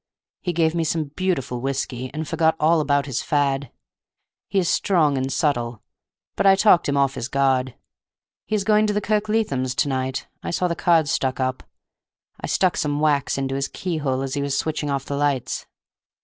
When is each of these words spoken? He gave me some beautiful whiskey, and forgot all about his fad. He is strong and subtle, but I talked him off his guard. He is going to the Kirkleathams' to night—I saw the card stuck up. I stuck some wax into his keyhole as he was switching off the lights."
He 0.41 0.51
gave 0.51 0.73
me 0.73 0.83
some 0.83 1.11
beautiful 1.15 1.61
whiskey, 1.61 2.09
and 2.11 2.27
forgot 2.27 2.55
all 2.59 2.81
about 2.81 3.05
his 3.05 3.21
fad. 3.21 3.71
He 4.47 4.57
is 4.57 4.67
strong 4.67 5.15
and 5.15 5.31
subtle, 5.31 5.83
but 6.35 6.47
I 6.47 6.55
talked 6.55 6.89
him 6.89 6.97
off 6.97 7.13
his 7.13 7.27
guard. 7.27 7.75
He 8.47 8.55
is 8.55 8.63
going 8.63 8.87
to 8.87 8.93
the 8.93 8.99
Kirkleathams' 8.99 9.75
to 9.75 9.87
night—I 9.87 10.49
saw 10.49 10.67
the 10.67 10.75
card 10.75 11.07
stuck 11.07 11.39
up. 11.39 11.61
I 12.39 12.47
stuck 12.47 12.77
some 12.77 12.99
wax 12.99 13.37
into 13.37 13.53
his 13.53 13.67
keyhole 13.67 14.23
as 14.23 14.33
he 14.33 14.41
was 14.41 14.57
switching 14.57 14.89
off 14.89 15.05
the 15.05 15.15
lights." 15.15 15.67